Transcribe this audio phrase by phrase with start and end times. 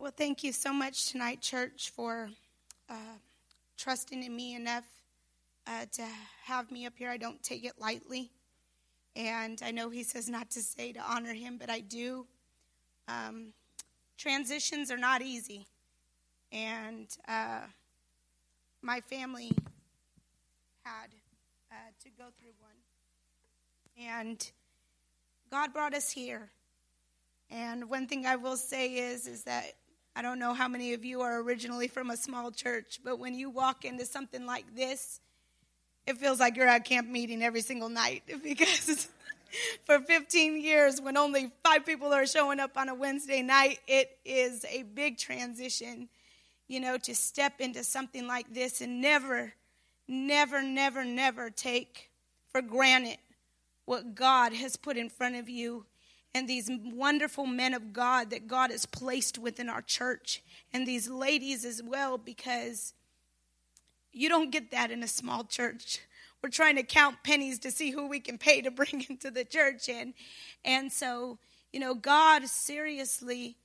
[0.00, 2.30] Well, thank you so much tonight, church, for
[2.88, 3.18] uh,
[3.76, 4.86] trusting in me enough
[5.66, 6.06] uh, to
[6.44, 7.10] have me up here.
[7.10, 8.30] I don't take it lightly.
[9.14, 12.26] And I know he says not to say to honor him, but I do.
[13.08, 13.52] Um,
[14.16, 15.66] transitions are not easy.
[16.50, 17.66] And uh,
[18.80, 19.52] my family
[20.82, 21.10] had
[21.70, 21.74] uh,
[22.04, 24.08] to go through one.
[24.08, 24.50] And
[25.50, 26.48] God brought us here.
[27.50, 29.74] And one thing I will say is, is that
[30.16, 33.34] I don't know how many of you are originally from a small church, but when
[33.34, 35.20] you walk into something like this,
[36.06, 39.08] it feels like you're at camp meeting every single night because
[39.84, 44.18] for 15 years, when only five people are showing up on a Wednesday night, it
[44.24, 46.08] is a big transition,
[46.68, 49.52] you know, to step into something like this and never,
[50.08, 52.10] never, never, never take
[52.50, 53.18] for granted
[53.84, 55.84] what God has put in front of you
[56.34, 60.42] and these wonderful men of God that God has placed within our church,
[60.72, 62.94] and these ladies as well, because
[64.12, 66.00] you don't get that in a small church.
[66.42, 69.44] We're trying to count pennies to see who we can pay to bring into the
[69.44, 70.14] church, and
[70.64, 71.38] and so
[71.72, 73.56] you know God seriously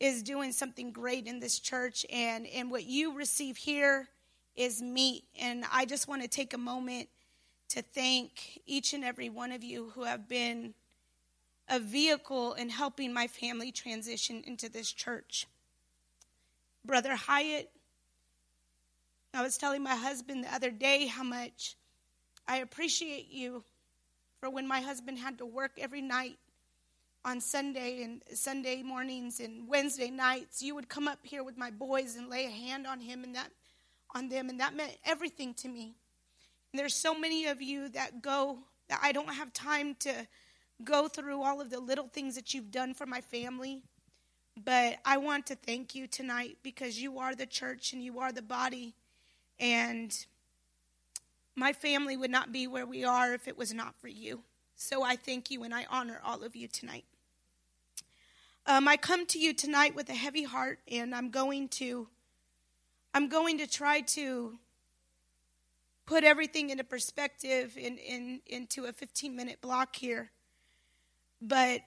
[0.00, 4.08] is doing something great in this church, and and what you receive here
[4.56, 7.08] is meat, and I just want to take a moment
[7.68, 10.74] to thank each and every one of you who have been
[11.68, 15.46] a vehicle in helping my family transition into this church.
[16.84, 17.70] Brother Hyatt,
[19.34, 21.76] I was telling my husband the other day how much
[22.46, 23.62] I appreciate you
[24.40, 26.38] for when my husband had to work every night
[27.24, 30.62] on Sunday and Sunday mornings and Wednesday nights.
[30.62, 33.34] You would come up here with my boys and lay a hand on him and
[33.34, 33.50] that
[34.14, 35.94] on them and that meant everything to me.
[36.72, 40.26] And there's so many of you that go that I don't have time to
[40.84, 43.82] go through all of the little things that you've done for my family.
[44.64, 48.32] But I want to thank you tonight because you are the church and you are
[48.32, 48.94] the body.
[49.60, 50.14] And
[51.54, 54.40] my family would not be where we are if it was not for you.
[54.76, 57.04] So I thank you and I honor all of you tonight.
[58.66, 62.06] Um, I come to you tonight with a heavy heart, and I'm going to,
[63.14, 64.58] I'm going to try to
[66.04, 70.30] put everything into perspective in, in, into a 15 minute block here.
[71.40, 71.82] But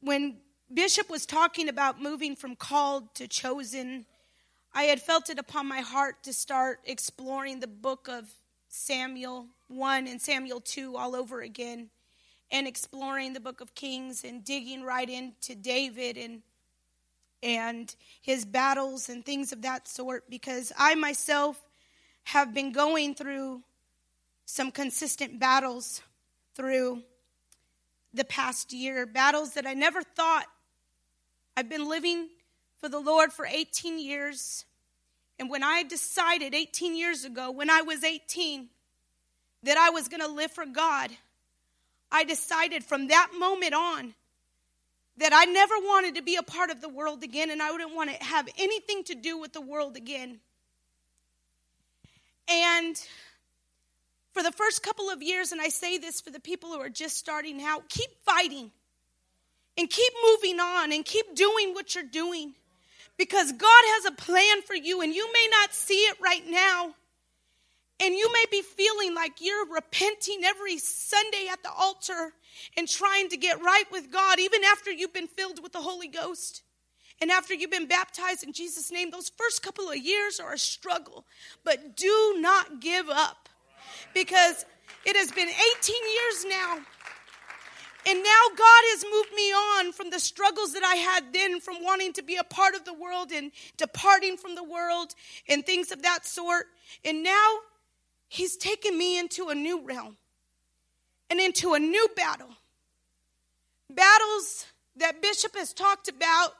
[0.00, 0.38] when
[0.72, 4.06] Bishop was talking about moving from called to chosen,
[4.72, 8.30] I had felt it upon my heart to start exploring the book of
[8.68, 11.90] Samuel 1 and Samuel 2 all over again
[12.52, 16.42] and exploring the book of Kings and digging right into David and
[17.42, 21.58] and his battles and things of that sort because I myself
[22.24, 23.62] have been going through
[24.44, 26.02] some consistent battles
[26.54, 27.02] through
[28.12, 30.46] the past year, battles that I never thought.
[31.56, 32.28] I've been living
[32.78, 34.64] for the Lord for 18 years.
[35.38, 38.68] And when I decided 18 years ago, when I was 18,
[39.62, 41.10] that I was going to live for God,
[42.10, 44.14] I decided from that moment on
[45.18, 47.94] that I never wanted to be a part of the world again and I wouldn't
[47.94, 50.40] want to have anything to do with the world again.
[52.48, 52.96] And
[54.40, 56.88] for the first couple of years, and I say this for the people who are
[56.88, 58.70] just starting out, keep fighting
[59.76, 62.54] and keep moving on and keep doing what you're doing
[63.18, 66.94] because God has a plan for you and you may not see it right now.
[68.02, 72.32] And you may be feeling like you're repenting every Sunday at the altar
[72.78, 76.08] and trying to get right with God, even after you've been filled with the Holy
[76.08, 76.62] Ghost.
[77.20, 80.58] And after you've been baptized in Jesus' name, those first couple of years are a
[80.58, 81.26] struggle.
[81.62, 83.49] But do not give up
[84.14, 84.64] because
[85.04, 86.78] it has been 18 years now.
[88.06, 91.84] And now God has moved me on from the struggles that I had then from
[91.84, 95.14] wanting to be a part of the world and departing from the world
[95.48, 96.66] and things of that sort.
[97.04, 97.58] And now
[98.30, 100.16] He's taken me into a new realm
[101.28, 102.50] and into a new battle.
[103.92, 106.54] Battles that Bishop has talked about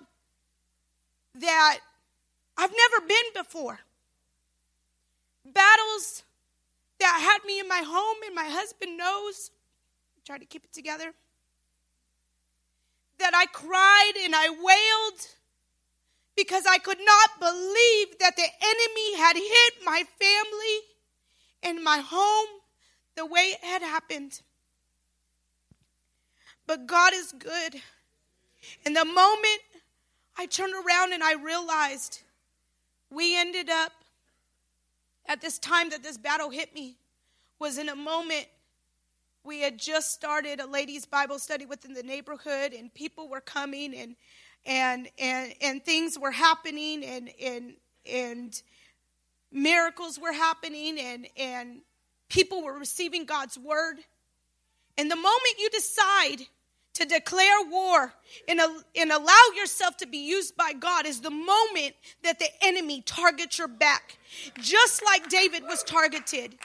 [1.36, 1.78] that
[2.58, 3.78] I've never been before.
[5.46, 6.24] Battles
[7.00, 9.50] that had me in my home and my husband knows.
[10.16, 11.12] I try to keep it together.
[13.18, 15.20] That I cried and I wailed
[16.36, 20.78] because I could not believe that the enemy had hit my family
[21.62, 22.48] and my home
[23.16, 24.40] the way it had happened.
[26.66, 27.82] But God is good.
[28.86, 29.60] And the moment
[30.38, 32.22] I turned around and I realized
[33.10, 33.92] we ended up
[35.30, 36.96] at this time that this battle hit me
[37.58, 38.46] was in a moment
[39.44, 43.94] we had just started a ladies bible study within the neighborhood and people were coming
[43.94, 44.16] and
[44.66, 47.74] and and and things were happening and and
[48.10, 48.62] and
[49.52, 51.80] miracles were happening and and
[52.30, 53.96] people were receiving God's word.
[54.96, 56.46] And the moment you decide
[56.94, 58.12] to declare war
[58.48, 58.60] and,
[58.96, 63.58] and allow yourself to be used by God is the moment that the enemy targets
[63.58, 64.18] your back,
[64.58, 66.56] just like David was targeted.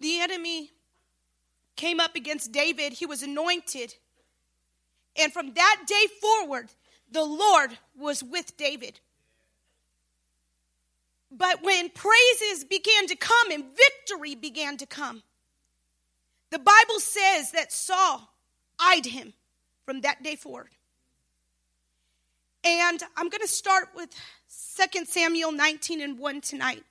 [0.00, 0.70] The enemy
[1.76, 3.94] came up against David, he was anointed.
[5.18, 6.70] And from that day forward,
[7.10, 9.00] the Lord was with David.
[11.30, 15.22] But when praises began to come and victory began to come,
[16.50, 18.30] the Bible says that Saul
[18.80, 19.32] eyed him
[19.84, 20.70] from that day forward.
[22.64, 24.10] And I'm going to start with
[24.76, 26.82] 2 Samuel 19 and 1 tonight.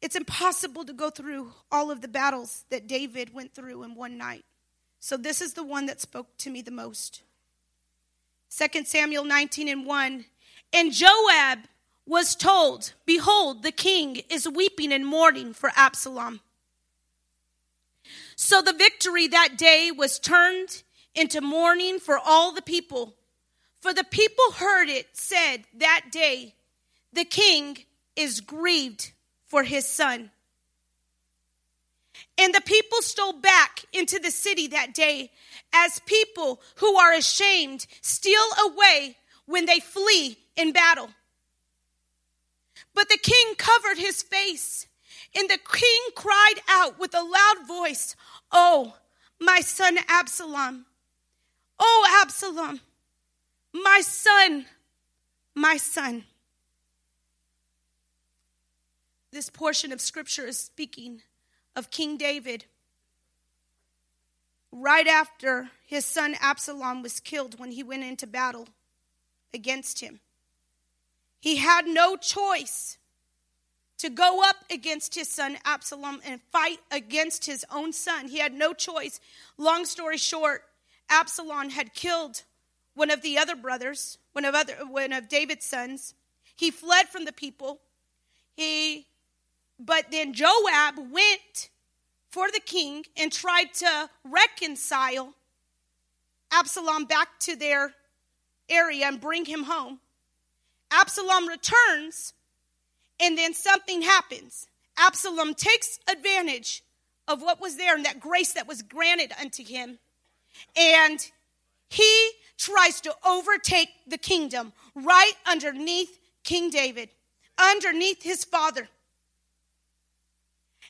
[0.00, 4.18] It's impossible to go through all of the battles that David went through in one
[4.18, 4.44] night.
[4.98, 7.22] So this is the one that spoke to me the most.
[8.56, 10.24] 2 Samuel 19 and 1.
[10.72, 11.60] And Joab
[12.04, 16.40] was told, Behold, the king is weeping and mourning for Absalom.
[18.36, 20.82] So the victory that day was turned
[21.14, 23.14] into mourning for all the people.
[23.80, 26.54] For the people heard it said that day,
[27.12, 27.78] The king
[28.16, 29.12] is grieved
[29.46, 30.30] for his son.
[32.38, 35.30] And the people stole back into the city that day
[35.72, 41.10] as people who are ashamed steal away when they flee in battle.
[42.94, 44.86] But the king covered his face,
[45.34, 48.16] and the king cried out with a loud voice,
[48.50, 48.96] Oh,
[49.40, 50.86] my son Absalom!
[51.78, 52.80] Oh, Absalom!
[53.72, 54.66] My son,
[55.54, 56.24] my son.
[59.32, 61.22] This portion of scripture is speaking
[61.74, 62.66] of King David
[64.70, 68.68] right after his son Absalom was killed when he went into battle
[69.54, 70.20] against him.
[71.40, 72.98] He had no choice
[74.02, 78.26] to go up against his son Absalom and fight against his own son.
[78.26, 79.20] He had no choice.
[79.56, 80.64] Long story short,
[81.08, 82.42] Absalom had killed
[82.94, 86.14] one of the other brothers, one of other one of David's sons.
[86.56, 87.78] He fled from the people.
[88.56, 89.06] He
[89.78, 91.70] but then Joab went
[92.28, 95.32] for the king and tried to reconcile
[96.50, 97.94] Absalom back to their
[98.68, 100.00] area and bring him home.
[100.90, 102.34] Absalom returns,
[103.22, 104.66] and then something happens.
[104.98, 106.82] Absalom takes advantage
[107.28, 109.98] of what was there and that grace that was granted unto him,
[110.76, 111.30] and
[111.88, 117.10] he tries to overtake the kingdom right underneath King David,
[117.56, 118.88] underneath his father.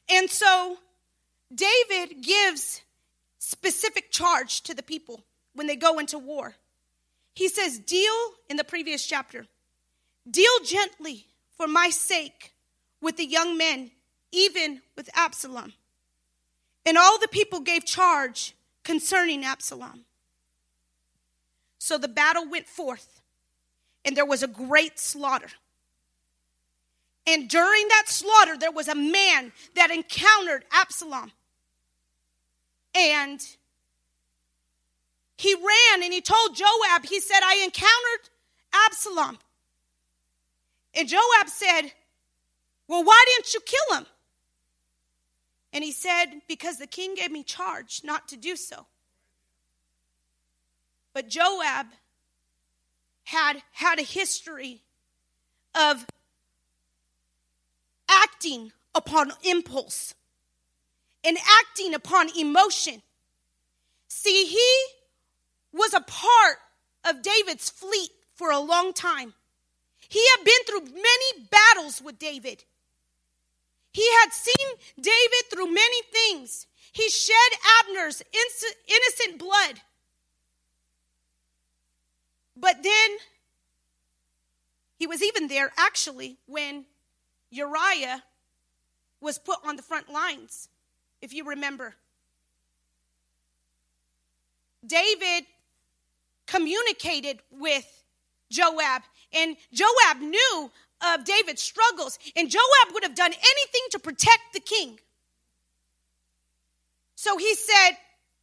[0.09, 0.79] And so
[1.55, 2.83] David gives
[3.39, 5.25] specific charge to the people
[5.55, 6.55] when they go into war.
[7.35, 8.15] He says, Deal
[8.49, 9.47] in the previous chapter,
[10.31, 11.27] deal gently
[11.63, 12.53] for my sake
[13.01, 13.93] with the young men,
[14.33, 15.73] even with Absalom.
[16.85, 20.05] And all the people gave charge concerning Absalom.
[21.79, 23.21] So the battle went forth,
[24.05, 25.51] and there was a great slaughter.
[27.29, 31.31] And during that slaughter, there was a man that encountered Absalom.
[32.93, 33.41] And
[35.39, 38.31] he ran and he told Joab, he said, I encountered
[38.75, 39.39] Absalom.
[40.95, 41.93] And Joab said,
[42.89, 44.07] Well, why didn't you kill him?
[45.73, 48.87] And he said, Because the king gave me charge not to do so.
[51.15, 51.87] But Joab
[53.25, 54.83] had had a history
[55.75, 56.07] of
[58.09, 60.15] acting upon impulse
[61.25, 63.03] and acting upon emotion.
[64.09, 64.87] See, he
[65.73, 66.59] was a part
[67.05, 69.35] of David's fleet for a long time.
[70.13, 72.65] He had been through many battles with David.
[73.95, 74.69] He had seen
[75.01, 76.67] David through many things.
[76.93, 77.35] He shed
[77.81, 79.81] Abner's innocent blood.
[82.55, 83.11] But then
[84.99, 86.85] he was even there actually when
[87.51, 88.23] Uriah
[89.23, 90.69] was put on the front lines,
[91.23, 91.95] if you remember.
[94.87, 95.47] David
[96.47, 98.05] communicated with
[98.51, 99.01] Joab,
[99.35, 100.71] and Joab knew
[101.03, 104.99] of David's struggles, and Joab would have done anything to protect the king.
[107.17, 107.93] So he said,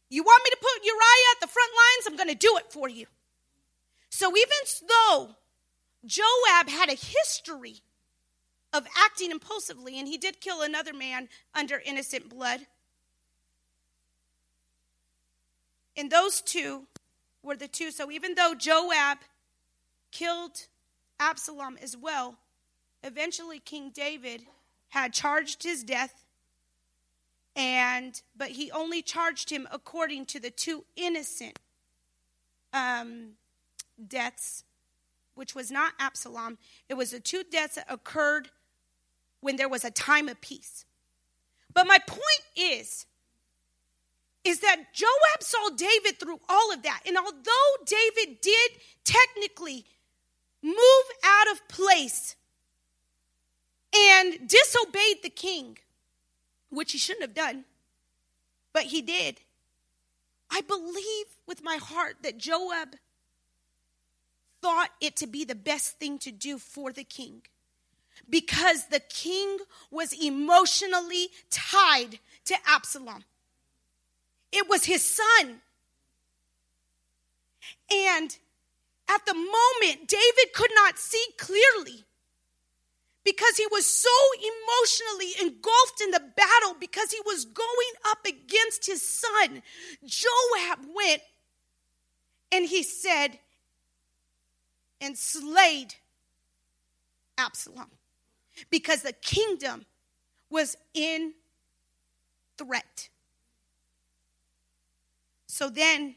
[0.08, 2.06] You want me to put Uriah at the front lines?
[2.06, 3.06] I'm going to do it for you.
[4.10, 5.36] So even though
[6.04, 7.82] Joab had a history
[8.72, 12.60] of acting impulsively, and he did kill another man under innocent blood.
[15.96, 16.86] And those two
[17.42, 17.90] were the two.
[17.90, 19.18] So even though Joab
[20.12, 20.66] killed
[21.20, 22.38] Absalom as well,
[23.04, 24.42] eventually King David
[24.88, 26.24] had charged his death
[27.56, 31.58] and but he only charged him according to the two innocent
[32.72, 33.32] um,
[34.08, 34.64] deaths
[35.34, 36.58] which was not absalom.
[36.88, 38.50] It was the two deaths that occurred
[39.40, 40.84] when there was a time of peace.
[41.72, 43.06] But my point is
[44.42, 47.02] is that joab saw david through all of that.
[47.06, 48.70] And although david did
[49.04, 49.84] technically
[50.62, 52.36] move out of place
[53.94, 55.78] and disobeyed the king
[56.68, 57.64] which he shouldn't have done,
[58.72, 59.40] but he did.
[60.50, 62.96] I believe with my heart that Joab
[64.62, 67.42] thought it to be the best thing to do for the king
[68.28, 69.58] because the king
[69.90, 73.24] was emotionally tied to Absalom.
[74.52, 75.60] It was his son.
[77.90, 78.36] And
[79.14, 82.04] at the moment, David could not see clearly
[83.24, 88.86] because he was so emotionally engulfed in the battle because he was going up against
[88.86, 89.62] his son.
[90.04, 91.22] Joab went
[92.52, 93.38] and he said,
[95.00, 95.94] and slayed
[97.38, 97.90] Absalom
[98.70, 99.86] because the kingdom
[100.50, 101.32] was in
[102.58, 103.08] threat.
[105.46, 106.16] So then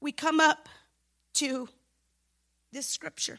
[0.00, 0.68] we come up
[1.34, 1.68] to
[2.72, 3.38] this scripture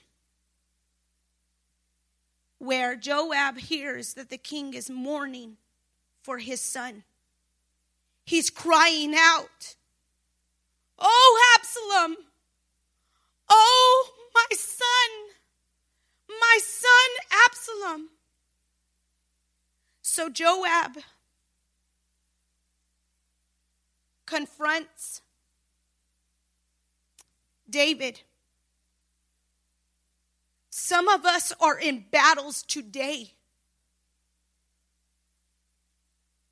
[2.58, 5.58] where Joab hears that the king is mourning
[6.24, 7.04] for his son.
[8.26, 9.76] He's crying out,
[10.98, 12.18] Oh, Absalom!
[13.50, 14.86] Oh, my son!
[16.28, 18.10] My son, Absalom!
[20.02, 20.98] So Joab
[24.26, 25.22] confronts
[27.70, 28.22] David
[30.78, 33.32] some of us are in battles today.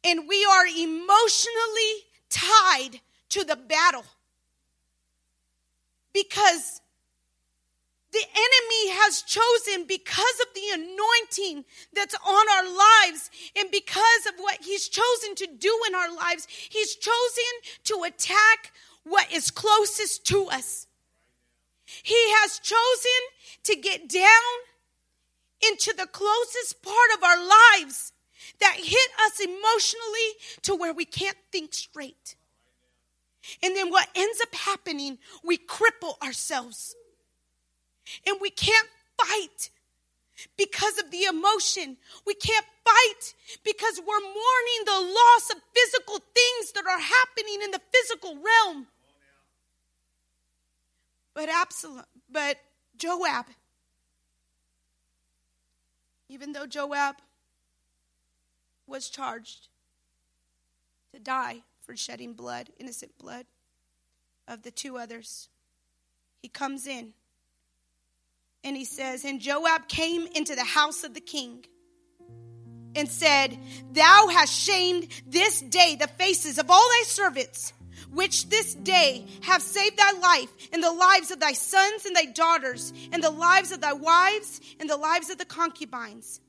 [0.01, 1.93] And we are emotionally
[2.29, 4.05] tied to the battle.
[6.13, 6.79] Because
[8.13, 14.35] the enemy has chosen, because of the anointing that's on our lives, and because of
[14.37, 17.53] what he's chosen to do in our lives, he's chosen
[17.83, 18.71] to attack
[19.03, 20.87] what is closest to us.
[22.01, 23.21] He has chosen
[23.63, 24.53] to get down
[25.67, 28.11] into the closest part of our lives
[28.59, 30.29] that hit us emotionally
[30.63, 32.35] to where we can't think straight.
[33.61, 36.95] And then what ends up happening, we cripple ourselves.
[38.25, 39.69] And we can't fight
[40.57, 41.97] because of the emotion.
[42.25, 43.33] We can't fight
[43.63, 48.87] because we're mourning the loss of physical things that are happening in the physical realm.
[51.33, 52.57] But Absalom, but
[52.97, 53.45] Joab,
[56.29, 57.15] even though Joab
[58.85, 59.67] was charged
[61.13, 63.45] to die for shedding blood, innocent blood
[64.47, 65.49] of the two others,
[66.41, 67.13] he comes in
[68.63, 71.65] and he says, And Joab came into the house of the king
[72.95, 73.57] and said,
[73.91, 77.73] Thou hast shamed this day the faces of all thy servants
[78.13, 82.25] which this day have saved thy life and the lives of thy sons and thy
[82.25, 86.39] daughters and the lives of thy wives and the lives of the concubines.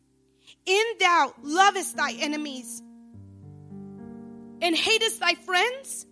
[0.67, 2.83] In thou lovest thy enemies
[4.61, 6.07] and hatest thy friends?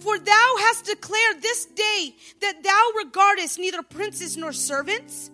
[0.00, 5.30] For thou hast declared this day that thou regardest neither princes nor servants.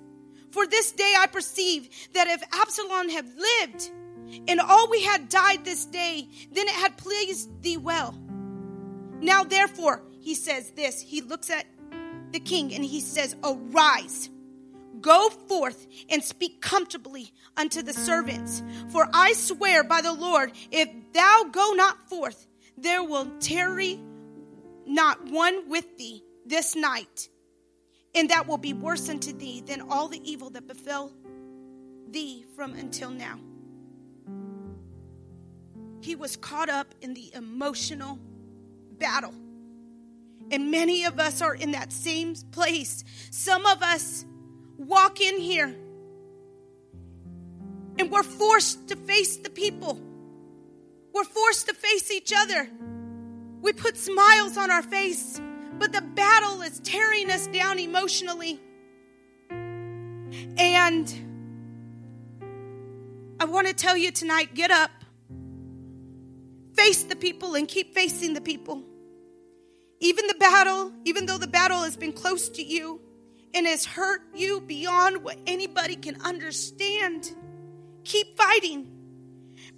[0.50, 3.90] For this day I perceive that if Absalom had lived
[4.48, 8.18] and all we had died this day, then it had pleased thee well.
[9.26, 11.00] Now, therefore, he says this.
[11.00, 11.66] He looks at
[12.30, 14.30] the king and he says, Arise,
[15.00, 18.62] go forth and speak comfortably unto the servants.
[18.90, 22.46] For I swear by the Lord, if thou go not forth,
[22.78, 23.98] there will tarry
[24.86, 27.28] not one with thee this night.
[28.14, 31.12] And that will be worse unto thee than all the evil that befell
[32.08, 33.40] thee from until now.
[36.00, 38.20] He was caught up in the emotional
[38.98, 39.34] battle.
[40.50, 43.04] And many of us are in that same place.
[43.30, 44.24] Some of us
[44.76, 45.74] walk in here
[47.98, 50.00] and we're forced to face the people.
[51.12, 52.68] We're forced to face each other.
[53.62, 55.40] We put smiles on our face,
[55.78, 58.60] but the battle is tearing us down emotionally.
[60.58, 61.12] And
[63.40, 64.90] I want to tell you tonight get up
[66.86, 68.80] face the people and keep facing the people.
[69.98, 73.00] Even the battle, even though the battle has been close to you
[73.54, 77.34] and has hurt you beyond what anybody can understand,
[78.04, 78.86] keep fighting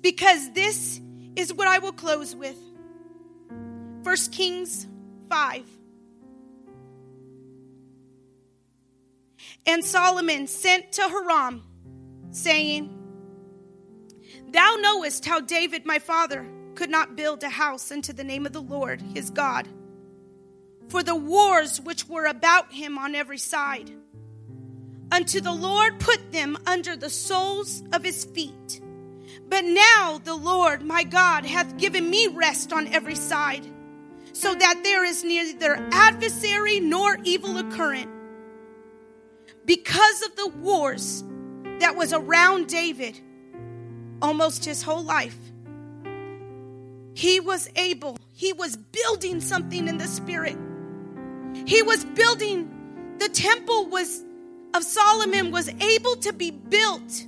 [0.03, 1.01] because this
[1.35, 2.59] is what I will close with.
[4.03, 4.87] 1 Kings
[5.31, 5.65] 5.
[9.67, 11.63] And Solomon sent to Hiram,
[12.33, 12.95] saying,
[14.51, 16.47] Thou knowest how David my father
[16.79, 19.67] could not build a house unto the name of the Lord his God,
[20.89, 23.91] for the wars which were about him on every side.
[25.11, 28.81] Unto the Lord put them under the soles of his feet.
[29.49, 33.67] But now the Lord my God hath given me rest on every side,
[34.33, 38.09] so that there is neither adversary nor evil occurrent.
[39.65, 41.25] Because of the wars
[41.81, 43.19] that was around David,
[44.23, 45.37] almost his whole life.
[47.19, 50.57] He was able, he was building something in the spirit.
[51.67, 54.25] He was building, the temple was
[54.73, 57.27] of Solomon was able to be built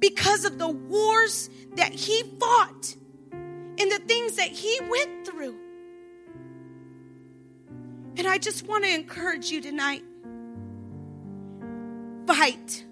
[0.00, 2.94] because of the wars that he fought
[3.32, 5.56] and the things that he went through.
[8.18, 10.04] And I just want to encourage you tonight
[12.26, 12.84] fight,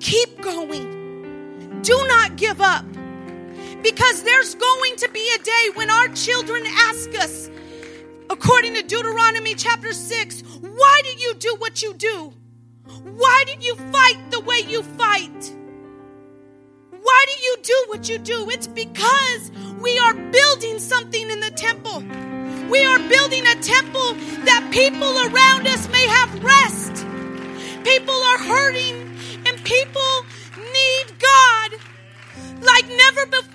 [0.00, 1.82] keep going.
[1.82, 2.84] Do not give up.
[3.82, 7.50] Because there's going to be a day when our children ask us,
[8.30, 12.32] according to Deuteronomy chapter 6, why did you do what you do?
[13.02, 15.54] Why did you fight the way you fight?
[16.90, 18.48] Why do you do what you do?
[18.50, 22.04] It's because we are building something in the temple.
[22.70, 27.04] We are building a temple that people around us may have rest.
[27.84, 28.94] People are hurting
[29.44, 30.24] and people
[30.56, 31.72] need God
[32.62, 33.51] like never before.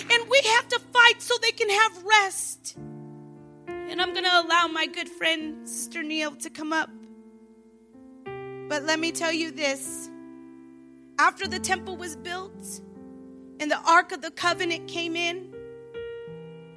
[0.00, 2.76] And we have to fight so they can have rest.
[3.66, 6.90] And I'm going to allow my good friend, Sister Neil, to come up.
[8.68, 10.10] But let me tell you this
[11.18, 12.80] after the temple was built
[13.60, 15.52] and the Ark of the Covenant came in,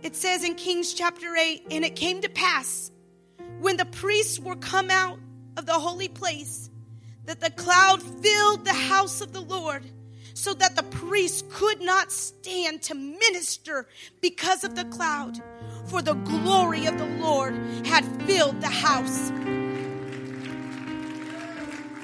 [0.01, 2.91] it says in Kings chapter 8, and it came to pass
[3.59, 5.19] when the priests were come out
[5.57, 6.69] of the holy place
[7.25, 9.85] that the cloud filled the house of the Lord
[10.33, 13.87] so that the priests could not stand to minister
[14.21, 15.41] because of the cloud,
[15.85, 17.53] for the glory of the Lord
[17.85, 19.31] had filled the house.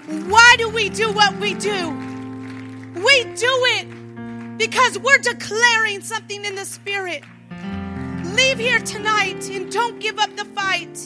[0.08, 1.92] Why do we do what we do?
[2.96, 7.24] We do it because we're declaring something in the Spirit.
[8.24, 11.00] Leave here tonight and don't give up the fight.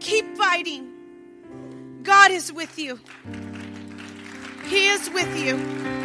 [0.00, 0.90] Keep fighting.
[2.02, 2.98] God is with you.
[4.66, 6.03] He is with you.